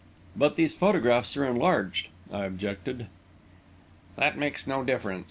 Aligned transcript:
"But 0.35 0.55
these 0.55 0.73
photographs 0.73 1.37
are 1.37 1.45
enlarged," 1.45 2.07
I 2.33 2.45
objected. 2.45 3.05
"That 4.15 4.35
makes 4.35 4.65
no 4.65 4.83
difference. 4.83 5.19